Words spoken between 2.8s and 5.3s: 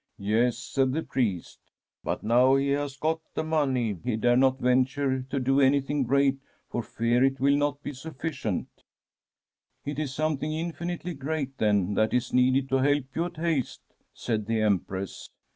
got the money he dare not venture